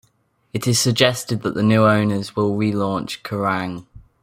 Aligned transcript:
It 0.51 0.65
is 0.65 0.79
suggested 0.79 1.43
that 1.43 1.53
the 1.53 1.61
new 1.61 1.83
owners 1.85 2.35
will 2.35 2.55
relaunch 2.57 3.21
Kerrang! 3.21 3.85